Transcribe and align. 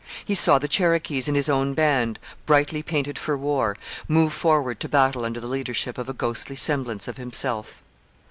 He 0.25 0.33
saw 0.33 0.57
the 0.57 0.67
Cherokees 0.67 1.27
and 1.27 1.37
his 1.37 1.47
own 1.47 1.75
band, 1.75 2.17
brightly 2.47 2.81
painted 2.81 3.19
for 3.19 3.37
war, 3.37 3.77
move 4.07 4.33
forward 4.33 4.79
to 4.79 4.89
battle 4.89 5.23
under 5.23 5.39
the 5.39 5.45
leadership 5.45 5.99
of 5.99 6.09
a 6.09 6.13
ghostly 6.13 6.55
semblance 6.55 7.07
of 7.07 7.17
himself. 7.17 7.83